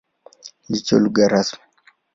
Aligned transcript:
Ndicho 0.69 0.93
lugha 1.03 1.23
rasmi. 1.33 1.63